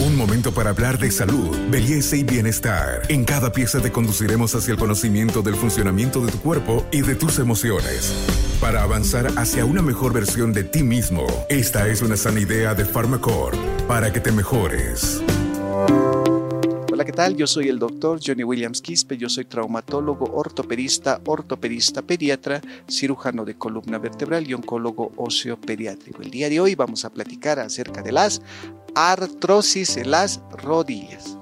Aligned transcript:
Un 0.00 0.16
momento 0.16 0.52
para 0.52 0.70
hablar 0.70 0.98
de 0.98 1.10
salud, 1.10 1.54
belleza 1.68 2.16
y 2.16 2.24
bienestar. 2.24 3.02
En 3.08 3.26
cada 3.26 3.52
pieza 3.52 3.80
te 3.80 3.92
conduciremos 3.92 4.54
hacia 4.54 4.72
el 4.72 4.78
conocimiento 4.78 5.42
del 5.42 5.56
funcionamiento 5.56 6.24
de 6.24 6.32
tu 6.32 6.38
cuerpo 6.40 6.86
y 6.90 7.02
de 7.02 7.14
tus 7.14 7.38
emociones. 7.38 8.10
Para 8.62 8.82
avanzar 8.82 9.26
hacia 9.36 9.66
una 9.66 9.82
mejor 9.82 10.14
versión 10.14 10.54
de 10.54 10.64
ti 10.64 10.82
mismo, 10.82 11.26
esta 11.50 11.86
es 11.86 12.00
una 12.00 12.16
sana 12.16 12.40
idea 12.40 12.74
de 12.74 12.86
Pharmacorp 12.86 13.58
para 13.86 14.10
que 14.10 14.20
te 14.20 14.32
mejores. 14.32 15.20
Yo 17.28 17.46
soy 17.46 17.68
el 17.68 17.78
doctor 17.78 18.18
Johnny 18.24 18.44
Williams 18.44 18.80
Quispe, 18.80 19.18
yo 19.18 19.28
soy 19.28 19.44
traumatólogo, 19.44 20.24
ortopedista, 20.32 21.20
ortopedista 21.26 22.00
pediatra, 22.00 22.62
cirujano 22.88 23.44
de 23.44 23.58
columna 23.58 23.98
vertebral 23.98 24.48
y 24.48 24.54
oncólogo 24.54 25.12
osteopediátrico. 25.18 26.22
El 26.22 26.30
día 26.30 26.48
de 26.48 26.60
hoy 26.60 26.74
vamos 26.74 27.04
a 27.04 27.10
platicar 27.10 27.58
acerca 27.58 28.00
de 28.00 28.12
las 28.12 28.40
artrosis 28.94 29.98
en 29.98 30.12
las 30.12 30.40
rodillas. 30.62 31.36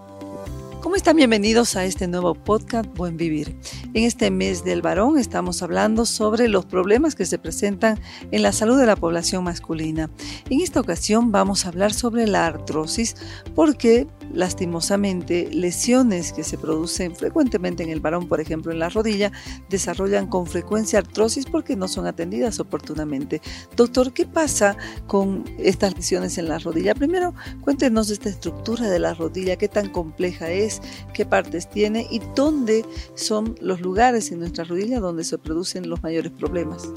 ¿Cómo 0.80 0.96
están? 0.96 1.16
Bienvenidos 1.16 1.76
a 1.76 1.84
este 1.84 2.08
nuevo 2.08 2.34
podcast 2.34 2.92
Buen 2.96 3.16
Vivir. 3.16 3.56
En 3.94 4.02
este 4.02 4.32
mes 4.32 4.64
del 4.64 4.82
varón 4.82 5.16
estamos 5.16 5.62
hablando 5.62 6.06
sobre 6.06 6.48
los 6.48 6.66
problemas 6.66 7.14
que 7.14 7.24
se 7.24 7.38
presentan 7.38 8.00
en 8.32 8.42
la 8.42 8.52
salud 8.52 8.80
de 8.80 8.86
la 8.86 8.96
población 8.96 9.44
masculina. 9.44 10.10
En 10.50 10.60
esta 10.60 10.80
ocasión 10.80 11.30
vamos 11.30 11.64
a 11.64 11.68
hablar 11.68 11.92
sobre 11.92 12.26
la 12.26 12.46
artrosis 12.46 13.14
porque 13.54 14.08
lastimosamente 14.32 15.48
lesiones 15.52 16.32
que 16.32 16.44
se 16.44 16.58
producen 16.58 17.14
frecuentemente 17.14 17.82
en 17.82 17.90
el 17.90 18.00
varón, 18.00 18.28
por 18.28 18.40
ejemplo 18.40 18.72
en 18.72 18.78
la 18.78 18.88
rodilla, 18.88 19.32
desarrollan 19.68 20.26
con 20.26 20.46
frecuencia 20.46 20.98
artrosis 20.98 21.46
porque 21.46 21.76
no 21.76 21.88
son 21.88 22.06
atendidas 22.06 22.60
oportunamente. 22.60 23.40
Doctor, 23.76 24.12
¿qué 24.12 24.26
pasa 24.26 24.76
con 25.06 25.44
estas 25.58 25.94
lesiones 25.94 26.38
en 26.38 26.48
la 26.48 26.58
rodilla? 26.58 26.94
Primero, 26.94 27.34
cuéntenos 27.60 28.10
esta 28.10 28.28
estructura 28.28 28.88
de 28.88 28.98
la 28.98 29.14
rodilla, 29.14 29.56
qué 29.56 29.68
tan 29.68 29.88
compleja 29.90 30.50
es, 30.50 30.80
qué 31.14 31.26
partes 31.26 31.68
tiene 31.68 32.06
y 32.10 32.20
dónde 32.34 32.84
son 33.14 33.54
los 33.60 33.80
lugares 33.80 34.30
en 34.32 34.40
nuestra 34.40 34.64
rodilla 34.64 35.00
donde 35.00 35.24
se 35.24 35.38
producen 35.38 35.88
los 35.88 36.02
mayores 36.02 36.32
problemas. 36.32 36.88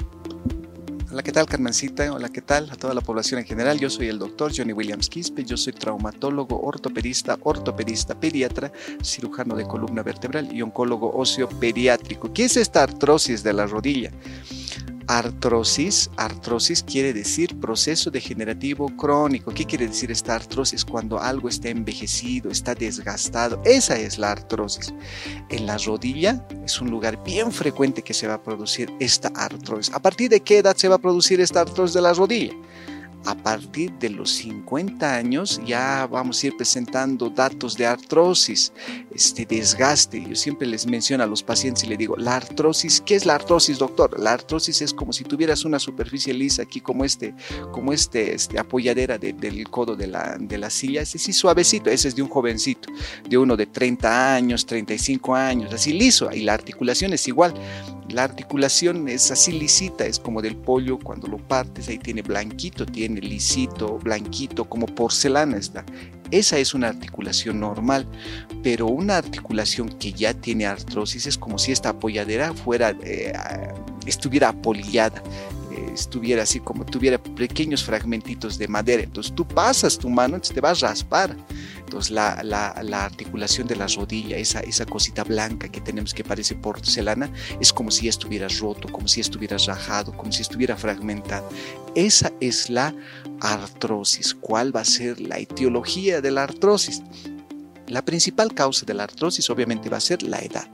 Hola, 1.12 1.22
¿qué 1.22 1.30
tal 1.30 1.44
Carmencita? 1.44 2.10
Hola, 2.10 2.30
¿qué 2.30 2.40
tal 2.40 2.70
a 2.70 2.76
toda 2.76 2.94
la 2.94 3.02
población 3.02 3.38
en 3.38 3.44
general? 3.44 3.78
Yo 3.78 3.90
soy 3.90 4.08
el 4.08 4.18
doctor 4.18 4.50
Johnny 4.56 4.72
Williams 4.72 5.10
Quispe, 5.10 5.44
yo 5.44 5.58
soy 5.58 5.74
traumatólogo, 5.74 6.58
ortopedista, 6.62 7.36
ortopedista 7.42 8.18
pediatra, 8.18 8.72
cirujano 9.02 9.54
de 9.54 9.66
columna 9.66 10.02
vertebral 10.02 10.50
y 10.50 10.62
oncólogo 10.62 11.14
óseo 11.14 11.50
pediátrico. 11.50 12.32
¿Qué 12.32 12.46
es 12.46 12.56
esta 12.56 12.82
artrosis 12.82 13.42
de 13.42 13.52
la 13.52 13.66
rodilla? 13.66 14.10
Artrosis, 15.12 16.10
artrosis 16.16 16.82
quiere 16.82 17.12
decir 17.12 17.60
proceso 17.60 18.10
degenerativo 18.10 18.88
crónico. 18.96 19.52
¿Qué 19.52 19.66
quiere 19.66 19.86
decir 19.86 20.10
esta 20.10 20.34
artrosis? 20.34 20.86
Cuando 20.86 21.20
algo 21.20 21.50
está 21.50 21.68
envejecido, 21.68 22.50
está 22.50 22.74
desgastado. 22.74 23.60
Esa 23.62 23.98
es 23.98 24.16
la 24.16 24.32
artrosis. 24.32 24.94
En 25.50 25.66
la 25.66 25.76
rodilla 25.76 26.46
es 26.64 26.80
un 26.80 26.90
lugar 26.90 27.22
bien 27.22 27.52
frecuente 27.52 28.00
que 28.00 28.14
se 28.14 28.26
va 28.26 28.34
a 28.34 28.42
producir 28.42 28.90
esta 29.00 29.28
artrosis. 29.36 29.94
¿A 29.94 30.00
partir 30.00 30.30
de 30.30 30.40
qué 30.40 30.58
edad 30.58 30.76
se 30.76 30.88
va 30.88 30.94
a 30.94 30.98
producir 30.98 31.42
esta 31.42 31.60
artrosis 31.60 31.92
de 31.92 32.00
la 32.00 32.14
rodilla? 32.14 32.54
A 33.24 33.34
partir 33.34 33.92
de 33.92 34.10
los 34.10 34.30
50 34.30 35.14
años 35.14 35.60
ya 35.64 36.06
vamos 36.10 36.42
a 36.42 36.46
ir 36.48 36.56
presentando 36.56 37.30
datos 37.30 37.76
de 37.76 37.86
artrosis, 37.86 38.72
este 39.14 39.46
desgaste. 39.46 40.24
Yo 40.28 40.34
siempre 40.34 40.66
les 40.66 40.86
menciono 40.86 41.24
a 41.24 41.26
los 41.26 41.42
pacientes 41.42 41.84
y 41.84 41.86
les 41.88 41.98
digo, 41.98 42.16
la 42.16 42.36
artrosis, 42.36 43.00
¿qué 43.00 43.14
es 43.14 43.26
la 43.26 43.34
artrosis, 43.34 43.78
doctor? 43.78 44.18
La 44.18 44.32
artrosis 44.32 44.82
es 44.82 44.92
como 44.92 45.12
si 45.12 45.24
tuvieras 45.24 45.64
una 45.64 45.78
superficie 45.78 46.34
lisa 46.34 46.62
aquí 46.62 46.80
como 46.80 47.04
este, 47.04 47.34
como 47.70 47.92
este, 47.92 48.34
este 48.34 48.58
apoyadera 48.58 49.18
del 49.18 49.68
codo 49.70 49.96
de 49.96 50.06
la, 50.06 50.36
de 50.38 50.58
la 50.58 50.70
silla, 50.70 51.02
ese 51.02 51.18
sí 51.18 51.32
suavecito, 51.32 51.90
ese 51.90 52.08
es 52.08 52.16
de 52.16 52.22
un 52.22 52.28
jovencito, 52.28 52.88
de 53.28 53.38
uno 53.38 53.56
de 53.56 53.66
30 53.66 54.34
años, 54.34 54.66
35 54.66 55.34
años, 55.34 55.72
así 55.72 55.92
liso, 55.92 56.30
y 56.32 56.40
la 56.40 56.54
articulación 56.54 57.12
es 57.12 57.26
igual. 57.28 57.54
La 58.12 58.24
articulación 58.24 59.08
es 59.08 59.30
así 59.30 59.52
lisita, 59.52 60.04
es 60.04 60.18
como 60.18 60.42
del 60.42 60.54
pollo 60.54 60.98
cuando 60.98 61.28
lo 61.28 61.38
partes, 61.38 61.88
ahí 61.88 61.96
tiene 61.96 62.20
blanquito, 62.20 62.84
tiene 62.84 63.22
lisito, 63.22 63.98
blanquito, 63.98 64.66
como 64.66 64.86
porcelana 64.86 65.56
está. 65.56 65.86
Esa 66.30 66.58
es 66.58 66.74
una 66.74 66.88
articulación 66.88 67.60
normal, 67.60 68.06
pero 68.62 68.86
una 68.86 69.16
articulación 69.16 69.88
que 69.88 70.12
ya 70.12 70.34
tiene 70.34 70.66
artrosis 70.66 71.26
es 71.26 71.38
como 71.38 71.58
si 71.58 71.72
esta 71.72 71.90
apoyadera 71.90 72.52
fuera, 72.52 72.94
eh, 73.02 73.32
estuviera 74.06 74.50
apolillada 74.50 75.22
estuviera 75.92 76.42
así 76.42 76.60
como 76.60 76.84
tuviera 76.84 77.22
pequeños 77.22 77.84
fragmentitos 77.84 78.58
de 78.58 78.68
madera. 78.68 79.02
Entonces 79.02 79.34
tú 79.34 79.46
pasas 79.46 79.98
tu 79.98 80.08
mano, 80.08 80.36
entonces 80.36 80.54
te 80.54 80.60
vas 80.60 80.82
a 80.82 80.88
raspar. 80.88 81.36
Entonces 81.78 82.10
la, 82.10 82.42
la, 82.42 83.04
articulación 83.04 83.66
de 83.66 83.76
la 83.76 83.86
rodilla, 83.86 84.38
esa, 84.38 84.60
esa 84.60 84.86
cosita 84.86 85.24
blanca 85.24 85.68
que 85.68 85.80
tenemos 85.80 86.14
que 86.14 86.24
parece 86.24 86.54
porcelana, 86.54 87.30
es 87.60 87.72
como 87.72 87.90
si 87.90 88.08
estuviera 88.08 88.48
roto, 88.48 88.88
como 88.90 89.08
si 89.08 89.20
estuviera 89.20 89.58
rajado, 89.58 90.12
como 90.16 90.32
si 90.32 90.42
estuviera 90.42 90.76
fragmentado. 90.76 91.48
Esa 91.94 92.32
es 92.40 92.70
la 92.70 92.94
artrosis. 93.40 94.34
¿Cuál 94.34 94.74
va 94.74 94.80
a 94.80 94.84
ser 94.86 95.20
la 95.20 95.38
etiología 95.38 96.20
de 96.22 96.30
la 96.30 96.44
artrosis? 96.44 97.02
La 97.92 98.02
principal 98.02 98.54
causa 98.54 98.86
de 98.86 98.94
la 98.94 99.04
artrosis 99.04 99.50
obviamente 99.50 99.90
va 99.90 99.98
a 99.98 100.00
ser 100.00 100.22
la 100.22 100.38
edad. 100.38 100.66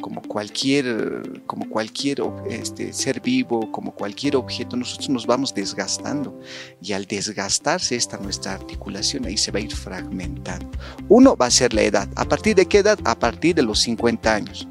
Como 0.00 0.20
cualquier, 0.20 1.44
como 1.46 1.70
cualquier 1.70 2.20
este, 2.50 2.92
ser 2.92 3.20
vivo, 3.20 3.70
como 3.70 3.94
cualquier 3.94 4.34
objeto, 4.34 4.76
nosotros 4.76 5.08
nos 5.08 5.28
vamos 5.28 5.54
desgastando 5.54 6.40
y 6.82 6.92
al 6.92 7.04
desgastarse 7.04 7.94
esta 7.94 8.18
nuestra 8.18 8.54
articulación 8.54 9.26
ahí 9.26 9.36
se 9.36 9.52
va 9.52 9.60
a 9.60 9.62
ir 9.62 9.76
fragmentando. 9.76 10.68
Uno 11.08 11.36
va 11.36 11.46
a 11.46 11.52
ser 11.52 11.72
la 11.72 11.82
edad. 11.82 12.08
¿A 12.16 12.24
partir 12.24 12.56
de 12.56 12.66
qué 12.66 12.78
edad? 12.78 12.98
A 13.04 13.16
partir 13.16 13.54
de 13.54 13.62
los 13.62 13.78
50 13.78 14.34
años. 14.34 14.66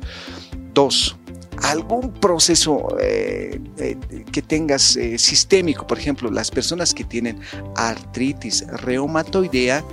Dos, 0.74 1.16
algún 1.72 2.12
proceso 2.14 2.96
eh, 3.00 3.60
eh, 3.78 3.98
que 4.32 4.42
tengas 4.42 4.96
eh, 4.96 5.18
sistémico, 5.18 5.88
por 5.88 5.98
ejemplo, 5.98 6.30
las 6.30 6.52
personas 6.52 6.94
que 6.94 7.04
tienen 7.04 7.40
artritis 7.76 8.66
reumatoidea, 8.68 9.84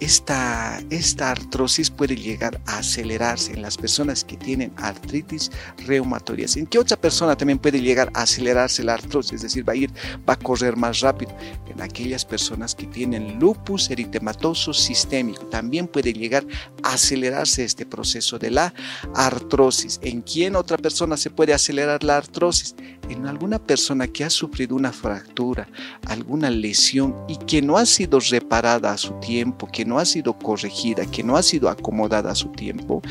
esta, 0.00 0.78
esta 0.90 1.30
artrosis 1.30 1.90
puede 1.90 2.16
llegar 2.16 2.60
a 2.66 2.78
acelerarse 2.78 3.52
en 3.52 3.62
las 3.62 3.78
personas 3.78 4.24
que 4.24 4.36
tienen 4.36 4.72
artritis 4.76 5.50
reumatoidea. 5.86 6.46
¿En 6.56 6.66
qué 6.66 6.78
otra 6.78 6.96
persona 6.96 7.36
también 7.36 7.58
puede 7.58 7.80
llegar 7.80 8.10
a 8.14 8.22
acelerarse 8.22 8.84
la 8.84 8.94
artrosis? 8.94 9.34
Es 9.34 9.42
decir, 9.42 9.66
va 9.66 9.72
a 9.72 9.76
ir, 9.76 9.90
va 10.28 10.34
a 10.34 10.38
correr 10.38 10.76
más 10.76 11.00
rápido. 11.00 11.34
En 11.66 11.80
aquellas 11.80 12.24
personas 12.24 12.74
que 12.74 12.86
tienen 12.86 13.38
lupus 13.38 13.90
eritematoso 13.90 14.74
sistémico, 14.74 15.46
también 15.46 15.88
puede 15.88 16.12
llegar 16.12 16.44
a 16.82 16.94
acelerarse 16.94 17.64
este 17.64 17.86
proceso 17.86 18.38
de 18.38 18.50
la 18.50 18.74
artrosis. 19.14 19.98
¿En 20.02 20.20
quién 20.20 20.56
otra 20.56 20.76
persona 20.76 21.05
se 21.14 21.30
puede 21.30 21.52
acelerar 21.52 22.02
la 22.02 22.16
artrosis? 22.16 22.74
En 23.10 23.26
alguna 23.26 23.58
persona 23.58 24.08
que 24.08 24.24
ha 24.24 24.30
sufrido 24.30 24.74
una 24.74 24.92
fractura, 24.92 25.68
alguna 26.06 26.50
lesión 26.50 27.14
y 27.28 27.36
que 27.36 27.62
no 27.62 27.76
ha 27.76 27.86
sido 27.86 28.18
reparada 28.18 28.92
a 28.92 28.98
su 28.98 29.12
tiempo, 29.20 29.68
que 29.70 29.84
no 29.84 29.98
ha 29.98 30.04
sido 30.04 30.32
corregida, 30.32 31.06
que 31.06 31.22
no 31.22 31.36
ha 31.36 31.42
sido 31.42 31.68
acomodada 31.68 32.32
a 32.32 32.34
su 32.34 32.48
tiempo, 32.48 33.02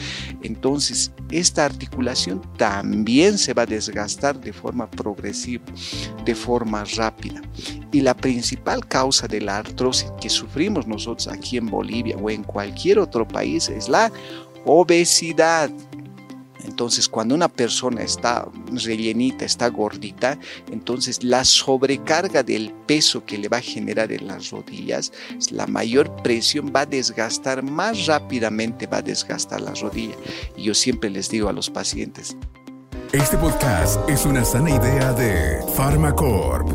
entonces 0.42 1.12
esta 1.32 1.64
articulación 1.66 2.42
también 2.58 3.38
se 3.38 3.54
va 3.54 3.62
a 3.64 3.68
desgastar 3.68 4.40
de 4.40 4.52
forma 4.52 4.90
progresiva, 4.90 5.64
de 6.26 6.36
forma 6.36 6.84
rápida. 6.96 7.42
Y 7.92 8.02
la 8.02 8.16
principal 8.16 8.86
causa 8.86 9.28
de 9.28 9.42
la 9.42 9.58
artrosis 9.58 10.12
que 10.20 10.30
sufrimos 10.30 10.88
nosotros 10.88 11.28
aquí 11.28 11.58
en 11.58 11.68
Bolivia 11.68 12.18
o 12.18 12.30
en 12.30 12.44
cualquier 12.44 13.00
otro 13.00 13.28
país 13.28 13.70
es 13.70 13.88
la 13.88 14.12
obesidad. 14.66 15.70
Entonces, 16.76 17.08
cuando 17.08 17.36
una 17.36 17.48
persona 17.48 18.02
está 18.02 18.50
rellenita, 18.70 19.46
está 19.46 19.70
gordita, 19.70 20.38
entonces 20.70 21.24
la 21.24 21.46
sobrecarga 21.46 22.44
del 22.44 22.74
peso 22.86 23.26
que 23.26 23.38
le 23.38 23.48
va 23.48 23.60
a 23.60 23.62
generar 23.62 24.12
en 24.12 24.28
las 24.28 24.50
rodillas, 24.50 25.14
la 25.52 25.68
mayor 25.68 26.14
presión 26.22 26.74
va 26.76 26.82
a 26.82 26.86
desgastar 26.86 27.64
más 27.64 28.08
rápidamente, 28.08 28.88
va 28.88 28.98
a 28.98 29.02
desgastar 29.02 29.62
la 29.62 29.74
rodilla. 29.74 30.16
Y 30.58 30.64
yo 30.64 30.74
siempre 30.74 31.10
les 31.10 31.30
digo 31.30 31.48
a 31.48 31.54
los 31.54 31.70
pacientes. 31.70 32.36
Este 33.14 33.38
podcast 33.38 33.98
es 34.10 34.26
una 34.26 34.44
sana 34.44 34.72
idea 34.72 35.14
de 35.14 35.62
Pharmacorp. 35.78 36.68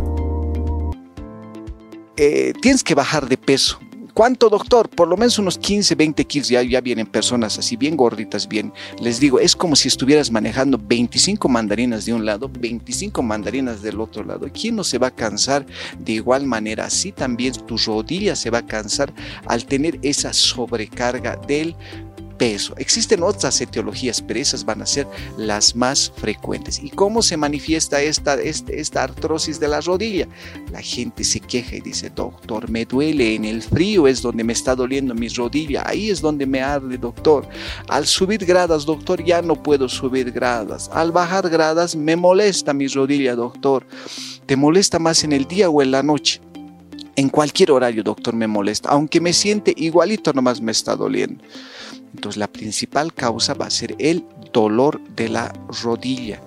Eh, 2.16 2.54
tienes 2.62 2.82
que 2.82 2.94
bajar 2.94 3.28
de 3.28 3.36
peso 3.36 3.78
¿Cuánto, 4.20 4.50
doctor? 4.50 4.90
Por 4.90 5.08
lo 5.08 5.16
menos 5.16 5.38
unos 5.38 5.56
15, 5.56 5.94
20 5.94 6.26
kilos. 6.26 6.48
Ya, 6.50 6.80
vienen 6.82 7.06
personas 7.06 7.58
así, 7.58 7.74
bien 7.74 7.96
gorditas, 7.96 8.46
bien. 8.46 8.70
Les 9.00 9.18
digo, 9.18 9.40
es 9.40 9.56
como 9.56 9.74
si 9.74 9.88
estuvieras 9.88 10.30
manejando 10.30 10.78
25 10.78 11.48
mandarinas 11.48 12.04
de 12.04 12.12
un 12.12 12.26
lado, 12.26 12.50
25 12.52 13.22
mandarinas 13.22 13.80
del 13.80 13.98
otro 13.98 14.22
lado. 14.22 14.46
¿Quién 14.52 14.76
no 14.76 14.84
se 14.84 14.98
va 14.98 15.06
a 15.06 15.10
cansar 15.10 15.64
de 15.98 16.12
igual 16.12 16.44
manera? 16.44 16.84
Así 16.84 17.12
también 17.12 17.54
tu 17.66 17.78
rodilla 17.78 18.36
se 18.36 18.50
va 18.50 18.58
a 18.58 18.66
cansar 18.66 19.10
al 19.46 19.64
tener 19.64 19.98
esa 20.02 20.34
sobrecarga 20.34 21.36
del 21.36 21.74
peso. 22.40 22.72
Existen 22.78 23.22
otras 23.22 23.60
etiologías, 23.60 24.22
pero 24.22 24.40
esas 24.40 24.64
van 24.64 24.80
a 24.80 24.86
ser 24.86 25.06
las 25.36 25.76
más 25.76 26.10
frecuentes. 26.16 26.82
¿Y 26.82 26.88
cómo 26.88 27.20
se 27.20 27.36
manifiesta 27.36 28.00
esta, 28.00 28.40
este, 28.40 28.80
esta 28.80 29.02
artrosis 29.02 29.60
de 29.60 29.68
la 29.68 29.82
rodilla? 29.82 30.26
La 30.72 30.80
gente 30.80 31.22
se 31.22 31.40
queja 31.40 31.76
y 31.76 31.80
dice, 31.82 32.08
doctor, 32.08 32.70
me 32.70 32.86
duele 32.86 33.34
en 33.34 33.44
el 33.44 33.60
frío, 33.60 34.08
es 34.08 34.22
donde 34.22 34.42
me 34.42 34.54
está 34.54 34.74
doliendo 34.74 35.14
mi 35.14 35.28
rodilla, 35.28 35.82
ahí 35.86 36.08
es 36.08 36.22
donde 36.22 36.46
me 36.46 36.62
arde, 36.62 36.96
doctor. 36.96 37.46
Al 37.88 38.06
subir 38.06 38.46
gradas, 38.46 38.86
doctor, 38.86 39.22
ya 39.22 39.42
no 39.42 39.62
puedo 39.62 39.86
subir 39.86 40.32
gradas. 40.32 40.88
Al 40.94 41.12
bajar 41.12 41.46
gradas, 41.50 41.94
me 41.94 42.16
molesta 42.16 42.72
mi 42.72 42.86
rodilla, 42.88 43.36
doctor. 43.36 43.86
¿Te 44.46 44.56
molesta 44.56 44.98
más 44.98 45.24
en 45.24 45.34
el 45.34 45.44
día 45.44 45.68
o 45.68 45.82
en 45.82 45.90
la 45.90 46.02
noche? 46.02 46.40
En 47.20 47.28
cualquier 47.28 47.70
horario, 47.70 48.02
doctor, 48.02 48.34
me 48.34 48.46
molesta. 48.46 48.88
Aunque 48.88 49.20
me 49.20 49.34
siente 49.34 49.74
igualito, 49.76 50.32
nomás 50.32 50.62
me 50.62 50.72
está 50.72 50.96
doliendo. 50.96 51.44
Entonces 52.14 52.38
la 52.38 52.46
principal 52.46 53.12
causa 53.12 53.52
va 53.52 53.66
a 53.66 53.70
ser 53.70 53.94
el 53.98 54.24
dolor 54.54 54.98
de 55.16 55.28
la 55.28 55.52
rodilla. 55.82 56.40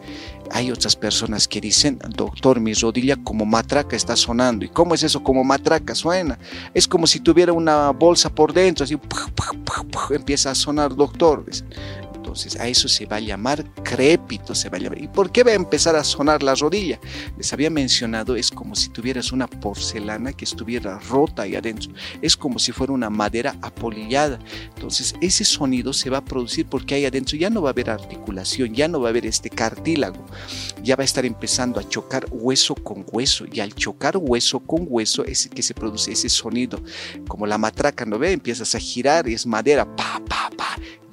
Hay 0.50 0.72
otras 0.72 0.96
personas 0.96 1.48
que 1.48 1.62
dicen, 1.62 2.00
doctor, 2.16 2.60
mi 2.60 2.74
rodilla 2.74 3.18
como 3.18 3.46
matraca 3.46 3.96
está 3.96 4.16
sonando. 4.16 4.66
¿Y 4.66 4.70
cómo 4.70 4.96
es 4.96 5.04
eso? 5.04 5.22
Como 5.22 5.44
matraca 5.44 5.94
suena. 5.94 6.40
Es 6.74 6.88
como 6.88 7.06
si 7.06 7.20
tuviera 7.20 7.54
una 7.54 7.92
bolsa 7.92 8.34
por 8.34 8.52
dentro, 8.52 8.84
así 8.84 8.98
empieza 10.10 10.50
a 10.50 10.56
sonar, 10.56 10.96
doctor. 10.96 11.46
Entonces 12.34 12.60
a 12.60 12.68
eso 12.68 12.88
se 12.88 13.06
va 13.06 13.18
a 13.18 13.20
llamar 13.20 13.64
crépito, 13.84 14.56
se 14.56 14.68
va 14.68 14.78
a 14.78 14.80
llamar. 14.80 15.00
¿Y 15.00 15.08
por 15.08 15.32
qué 15.32 15.44
va 15.44 15.52
a 15.52 15.54
empezar 15.54 15.96
a 15.96 16.04
sonar 16.04 16.42
la 16.42 16.56
rodilla? 16.56 17.00
Les 17.38 17.54
había 17.54 17.70
mencionado, 17.70 18.36
es 18.36 18.50
como 18.50 18.76
si 18.76 18.90
tuvieras 18.90 19.32
una 19.32 19.46
porcelana 19.46 20.34
que 20.34 20.46
estuviera 20.46 20.98
rota 20.98 21.44
ahí 21.44 21.56
adentro. 21.56 21.94
Es 22.24 22.36
como 22.36 22.58
si 22.58 22.72
fuera 22.72 22.92
una 22.92 23.12
madera 23.12 23.56
apolillada. 23.62 24.40
Entonces 24.74 25.14
ese 25.22 25.46
sonido 25.46 25.94
se 25.94 26.10
va 26.10 26.18
a 26.18 26.26
producir 26.26 26.66
porque 26.66 26.96
ahí 26.96 27.06
adentro 27.06 27.38
ya 27.38 27.52
no 27.52 27.62
va 27.62 27.70
a 27.70 27.74
haber 27.74 27.92
articulación, 27.92 28.74
ya 28.74 28.88
no 28.88 29.00
va 29.00 29.10
a 29.10 29.12
haber 29.12 29.28
este 29.28 29.52
cartílago. 29.52 30.26
Ya 30.82 30.96
va 30.96 31.04
a 31.04 31.06
estar 31.06 31.28
empezando 31.28 31.80
a 31.80 31.88
chocar 31.88 32.26
hueso 32.32 32.74
con 32.74 33.06
hueso. 33.12 33.46
Y 33.52 33.60
al 33.60 33.76
chocar 33.76 34.18
hueso 34.18 34.60
con 34.60 34.88
hueso 34.90 35.24
es 35.24 35.48
que 35.50 35.62
se 35.62 35.76
produce 35.76 36.14
ese 36.14 36.30
sonido. 36.30 36.82
Como 37.28 37.46
la 37.46 37.60
matraca, 37.60 38.06
¿no 38.06 38.18
ve? 38.18 38.32
Empiezas 38.32 38.74
a 38.74 38.80
girar 38.80 39.30
y 39.30 39.36
es 39.36 39.46
madera, 39.46 39.86
pa. 39.96 40.23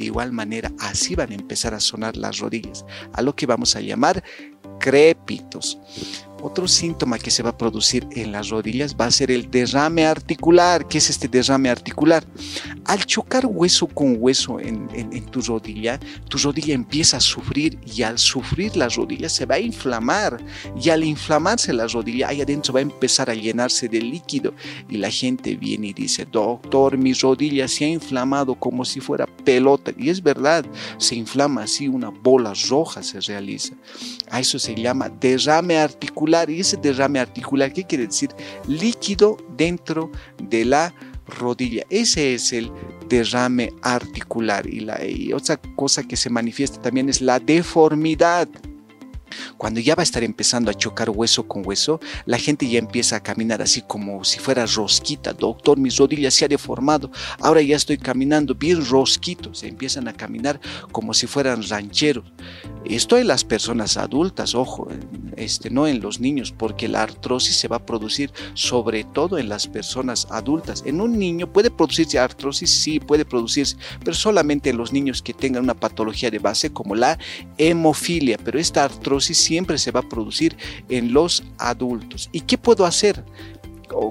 De 0.01 0.07
igual 0.07 0.33
manera, 0.33 0.73
así 0.79 1.15
van 1.15 1.31
a 1.31 1.35
empezar 1.35 1.75
a 1.75 1.79
sonar 1.79 2.17
las 2.17 2.39
rodillas, 2.39 2.87
a 3.13 3.21
lo 3.21 3.37
que 3.37 3.45
vamos 3.45 3.77
a 3.77 3.83
llamar 3.83 4.25
crépitos. 4.79 5.79
Otro 6.41 6.67
síntoma 6.67 7.19
que 7.19 7.31
se 7.31 7.43
va 7.43 7.51
a 7.51 7.59
producir 7.59 8.09
en 8.13 8.33
las 8.33 8.49
rodillas 8.49 8.97
va 8.99 9.05
a 9.05 9.11
ser 9.11 9.31
el 9.31 9.51
derrame 9.51 10.07
articular. 10.07 10.89
¿Qué 10.89 10.97
es 10.97 11.11
este 11.11 11.29
derrame 11.29 11.69
articular? 11.69 12.25
Al 12.91 13.07
chocar 13.07 13.47
hueso 13.47 13.87
con 13.87 14.17
hueso 14.19 14.59
en, 14.59 14.89
tu 15.27 15.41
rodilla, 15.43 16.01
tu 16.27 16.39
rodilla 16.39 16.75
empieza 16.75 17.19
a 17.19 17.21
sufrir 17.21 17.79
y 17.87 18.03
al 18.03 18.19
sufrir 18.19 18.77
la 18.77 18.89
rodilla 18.89 19.29
se 19.29 19.47
va 19.47 19.55
a 19.55 19.61
inflamar. 19.61 20.45
Y 20.75 20.91
al 20.91 21.05
inflamarse 21.05 21.73
la 21.73 21.87
rodilla, 21.87 22.27
ahí 22.27 22.41
adentro 22.41 22.75
va 22.75 22.81
a 22.81 22.83
empezar 22.83 23.31
a 23.31 23.35
llenarse 23.35 23.89
de 23.89 24.01
líquido. 24.01 24.55
Y 24.89 24.97
la 24.97 25.09
gente 25.09 25.55
viene 25.55 25.87
y 25.87 25.93
dice, 25.93 26.27
doctor, 26.27 26.99
mi 26.99 27.13
rodilla 27.13 27.69
se 27.69 27.85
ha 27.85 27.89
inflamado 27.89 28.57
como 28.57 28.85
si 28.85 28.99
fuera 28.99 29.25
pelota. 29.45 29.93
Y 29.97 30.09
es 30.09 30.21
verdad, 30.21 30.67
se 30.99 31.15
inflama 31.15 31.63
así, 31.63 31.87
una 31.87 32.09
bola 32.09 32.55
roja 32.69 33.05
se 33.05 33.21
realiza. 33.21 33.73
A 34.33 34.41
eso 34.41 34.59
se 34.59 34.75
llama 34.75 35.09
derrame 35.09 35.79
articular 35.79 36.51
y 36.51 36.59
ese 36.59 36.77
derrame 36.77 37.21
articular, 37.21 37.73
¿qué 37.73 37.85
quiere 37.85 38.09
decir? 38.09 38.31
Líquido 38.67 39.37
dentro 39.57 40.11
de 40.43 40.65
la 40.65 40.93
rodilla. 41.31 41.85
Ese 41.91 42.35
es 42.35 42.53
el 42.53 42.71
derrame 43.09 43.73
articular. 43.83 44.67
Y, 44.67 44.81
la, 44.81 45.01
otra 45.35 45.61
cosa 45.77 46.03
que 46.03 46.17
se 46.17 46.31
manifiesta 46.31 46.81
también 46.81 47.09
es 47.09 47.21
la 47.21 47.39
deformidad. 47.39 48.49
Cuando 49.57 49.81
ya 49.81 49.95
va 49.95 50.03
a 50.03 50.05
estar 50.05 50.25
empezando 50.25 50.71
a 50.71 50.75
chocar 50.75 51.11
hueso 51.11 51.47
con 51.47 51.67
hueso, 51.67 52.01
la 52.27 52.39
gente 52.39 52.69
ya 52.69 52.79
empieza 52.79 53.17
a 53.17 53.23
caminar 53.23 53.63
así 53.63 53.83
como 53.83 54.25
si 54.25 54.39
fuera 54.39 54.67
rosquita. 54.67 55.33
Doctor, 55.33 55.79
mis 55.79 55.97
rodillas 55.97 56.35
se 56.35 56.45
han 56.45 56.51
deformado. 56.51 57.11
Ahora 57.41 57.63
ya 57.63 57.77
estoy 57.77 57.99
caminando 57.99 58.55
bien 58.55 58.85
rosquito. 58.85 59.55
Se 59.55 59.69
empiezan 59.69 60.09
a 60.09 60.13
caminar 60.13 60.61
como 60.93 61.15
si 61.15 61.27
fueran 61.27 61.63
rancheros. 61.69 62.25
Esto 62.85 63.19
en 63.19 63.29
las 63.29 63.45
personas 63.45 63.97
adultas, 63.97 64.55
ojo, 64.55 64.89
este, 65.41 65.71
no 65.71 65.87
en 65.87 66.01
los 66.01 66.21
niños, 66.21 66.53
porque 66.57 66.89
la 66.89 67.03
artrosis 67.03 67.57
se 67.57 67.69
va 67.69 67.77
a 67.77 67.87
producir 67.87 68.31
sobre 68.55 69.05
todo 69.05 69.39
en 69.39 69.49
las 69.49 69.67
personas 69.67 70.27
adultas. 70.31 70.83
En 70.87 71.01
un 71.01 71.19
niño 71.19 71.53
puede 71.53 71.71
producirse 71.71 72.19
artrosis, 72.19 72.71
sí, 72.83 73.01
puede 73.01 73.25
producirse, 73.25 73.77
pero 74.05 74.15
solamente 74.15 74.71
en 74.71 74.77
los 74.77 74.93
niños 74.93 75.23
que 75.23 75.35
tengan 75.35 75.65
una 75.65 75.75
patología 75.75 76.31
de 76.31 76.39
base 76.39 76.73
como 76.73 76.95
la 76.95 77.19
hemofilia. 77.59 78.39
Pero 78.45 78.59
esta 78.59 78.85
artrosis 78.85 79.39
siempre 79.39 79.79
se 79.79 79.91
va 79.91 80.01
a 80.01 80.09
producir 80.09 80.57
en 80.89 81.13
los 81.13 81.43
adultos. 81.59 82.29
¿Y 82.33 82.43
qué 82.43 82.59
puedo 82.59 82.85
hacer? 82.85 83.25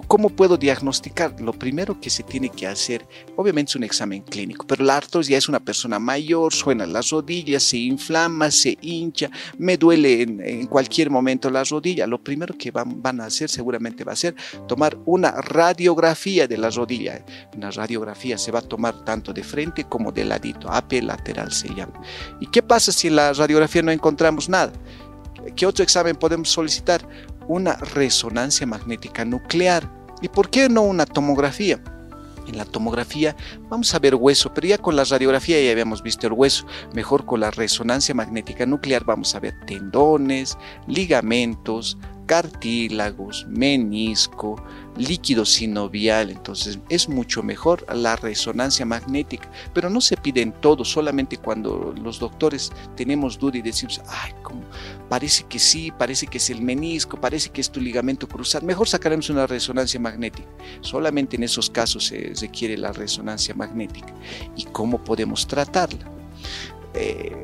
¿Cómo 0.08 0.30
puedo 0.30 0.58
diagnosticar? 0.58 1.40
Lo 1.40 1.54
primero 1.54 2.00
que 2.02 2.10
se 2.10 2.24
tiene 2.24 2.50
que 2.50 2.68
hacer, 2.68 3.08
obviamente 3.38 3.72
es 3.72 3.76
un 3.78 3.84
examen 3.84 4.22
clínico, 4.24 4.68
pero 4.68 4.84
la 4.84 4.98
artrosis 4.98 5.30
ya 5.30 5.38
es 5.38 5.48
una 5.48 5.62
persona 5.62 6.00
mayor, 6.00 6.54
suena 6.54 6.86
las 6.86 7.10
rodillas, 7.12 7.64
se 7.64 7.78
inflama, 7.78 8.52
se 8.52 8.78
hincha, 8.82 9.30
me 9.58 9.78
duele 9.78 10.24
en, 10.24 10.68
cualquier 10.68 11.10
momento 11.10 11.50
la 11.50 11.64
rodilla. 11.64 12.06
Lo 12.08 12.22
primero 12.22 12.56
que 12.58 12.72
van, 12.72 13.02
van, 13.02 13.22
a 13.22 13.26
hacer 13.26 13.50
seguramente 13.50 14.04
va 14.04 14.12
a 14.12 14.18
ser 14.18 14.36
tomar 14.68 14.98
una 15.06 15.32
radiografía 15.32 16.48
de 16.48 16.58
la 16.58 16.70
rodilla. 16.70 17.24
Una 17.56 17.72
radiografía 17.72 18.38
se 18.38 18.52
va 18.52 18.60
a 18.60 18.64
tomar 18.64 19.06
tanto 19.06 19.32
de 19.32 19.44
frente 19.44 19.86
como 19.86 20.12
de 20.12 20.26
ladito, 20.26 20.70
AP 20.70 20.94
lateral 21.04 21.54
se 21.54 21.70
llama. 21.70 22.02
¿Y 22.42 22.48
qué 22.48 22.62
pasa 22.62 22.92
si 22.92 23.08
en 23.08 23.16
la 23.16 23.32
radiografía 23.32 23.82
no 23.82 23.92
encontramos 23.92 24.50
nada? 24.50 24.74
¿Qué 25.56 25.66
otro 25.66 25.84
examen 25.84 26.16
podemos 26.16 26.50
solicitar? 26.50 27.08
Una 27.50 27.78
resonancia 27.78 28.68
magnética 28.68 29.26
nuclear. 29.26 29.92
¿Y 30.22 30.28
por 30.28 30.52
qué 30.52 30.70
no 30.70 30.84
una 30.84 31.08
tomografía? 31.08 31.82
En 32.48 32.58
la 32.58 32.64
tomografía 32.64 33.36
vamos 33.70 33.92
a 33.96 33.98
ver 33.98 34.14
hueso, 34.14 34.54
pero 34.54 34.68
ya 34.68 34.78
con 34.78 34.96
la 34.96 35.04
radiografía 35.04 35.60
ya 35.60 35.72
habíamos 35.72 36.04
visto 36.04 36.28
el 36.28 36.34
hueso. 36.34 36.68
Mejor 36.94 37.26
con 37.26 37.40
la 37.40 37.50
resonancia 37.50 38.14
magnética 38.14 38.68
nuclear 38.68 39.04
vamos 39.04 39.34
a 39.34 39.40
ver 39.40 39.56
tendones, 39.66 40.60
ligamentos, 40.86 41.98
cartílagos, 42.30 43.48
menisco, 43.50 44.64
líquido 44.98 45.46
sinovial, 45.46 46.30
entonces 46.30 46.78
es 46.88 47.10
mucho 47.10 47.42
mejor 47.42 47.84
la 47.92 48.18
resonancia 48.18 48.86
magnética, 48.86 49.52
pero 49.74 49.90
no 49.90 50.00
se 50.00 50.16
pide 50.16 50.44
en 50.44 50.52
todo, 50.52 50.86
solamente 50.86 51.38
cuando 51.38 51.92
los 52.00 52.20
doctores 52.20 52.72
tenemos 52.96 53.40
duda 53.40 53.58
y 53.58 53.64
decimos, 53.64 54.00
ay, 54.08 54.32
como, 54.44 54.62
parece 55.10 55.46
que 55.46 55.58
sí, 55.58 55.90
parece 55.90 56.28
que 56.28 56.38
es 56.38 56.52
el 56.52 56.62
menisco, 56.62 57.20
parece 57.20 57.50
que 57.50 57.62
es 57.62 57.72
tu 57.72 57.82
ligamento 57.82 58.28
cruzado, 58.28 58.64
mejor 58.64 58.88
sacaremos 58.88 59.32
una 59.32 59.48
resonancia 59.48 60.00
magnética. 60.00 60.48
Solamente 60.82 61.36
en 61.36 61.42
esos 61.42 61.68
casos 61.68 62.06
se 62.06 62.34
requiere 62.40 62.78
la 62.78 62.92
resonancia 62.92 63.56
magnética. 63.56 64.14
¿Y 64.56 64.66
cómo 64.66 65.04
podemos 65.04 65.48
tratarla? 65.48 66.06
Eh, 66.94 67.44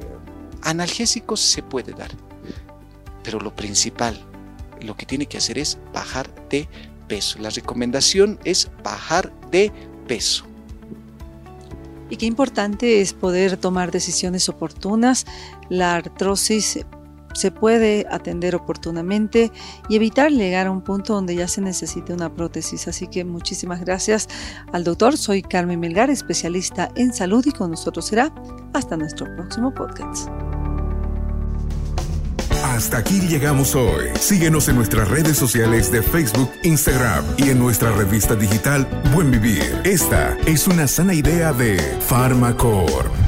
analgésicos 0.61 1.39
se 1.39 1.63
puede 1.63 1.93
dar, 1.93 2.11
pero 3.23 3.39
lo 3.39 3.55
principal, 3.55 4.23
lo 4.81 4.95
que 4.95 5.05
tiene 5.05 5.25
que 5.25 5.37
hacer 5.37 5.57
es 5.57 5.77
bajar 5.93 6.29
de 6.49 6.67
peso. 7.07 7.39
La 7.39 7.49
recomendación 7.49 8.39
es 8.43 8.69
bajar 8.83 9.31
de 9.51 9.71
peso. 10.07 10.45
Y 12.09 12.17
qué 12.17 12.25
importante 12.25 13.01
es 13.01 13.13
poder 13.13 13.57
tomar 13.57 13.91
decisiones 13.91 14.47
oportunas. 14.49 15.25
La 15.69 15.95
artrosis 15.95 16.85
se 17.33 17.51
puede 17.51 18.05
atender 18.09 18.55
oportunamente 18.55 19.51
y 19.89 19.95
evitar 19.95 20.31
llegar 20.31 20.67
a 20.67 20.71
un 20.71 20.81
punto 20.81 21.13
donde 21.13 21.35
ya 21.35 21.47
se 21.47 21.61
necesite 21.61 22.13
una 22.13 22.33
prótesis. 22.33 22.87
Así 22.87 23.07
que 23.07 23.25
muchísimas 23.25 23.81
gracias 23.81 24.29
al 24.71 24.83
doctor. 24.83 25.17
Soy 25.17 25.41
Carmen 25.41 25.79
Melgar, 25.79 26.09
especialista 26.09 26.89
en 26.95 27.13
salud 27.13 27.45
y 27.45 27.51
con 27.51 27.71
nosotros 27.71 28.05
será 28.05 28.33
hasta 28.73 28.95
nuestro 28.95 29.25
próximo 29.35 29.73
podcast. 29.73 30.29
Hasta 32.75 32.97
aquí 32.97 33.21
llegamos 33.21 33.73
hoy. 33.73 34.09
Síguenos 34.19 34.67
en 34.67 34.75
nuestras 34.75 35.07
redes 35.07 35.37
sociales 35.37 35.93
de 35.93 36.01
Facebook, 36.01 36.51
Instagram 36.63 37.23
y 37.37 37.49
en 37.49 37.57
nuestra 37.57 37.93
revista 37.93 38.35
digital 38.35 38.85
Buen 39.13 39.31
Vivir. 39.31 39.79
Esta 39.85 40.37
es 40.45 40.67
una 40.67 40.85
sana 40.85 41.13
idea 41.13 41.53
de 41.53 41.77
Farmacor. 42.01 43.24